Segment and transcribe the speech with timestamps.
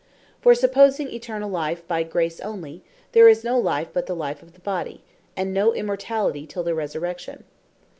[0.41, 4.53] For supposing Eternall Life by Grace onely, there is no Life, but the Life of
[4.53, 5.03] the Body;
[5.37, 7.43] and no Immortality till the Resurrection.